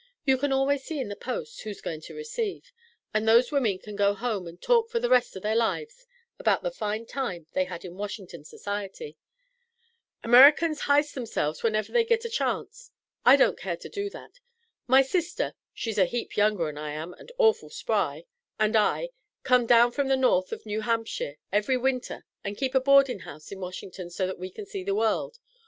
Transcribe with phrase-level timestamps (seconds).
[0.25, 2.71] You can always see in the Post who's goin' to receive;
[3.13, 6.07] and those women can go home and talk fur the rest of their lives
[6.39, 9.15] about the fine time they had in Washington society.
[10.23, 12.89] Amurricans heighst themselves whenever they git a chance.
[13.27, 14.39] I don't care to do that.
[14.87, 18.25] My sister she's a heap younger 'n I am and awful spry
[18.59, 19.09] and I
[19.43, 23.51] come down from the north of New Hampshire every winter and keep a boardin' house
[23.51, 25.37] in Washington so that we can see the world.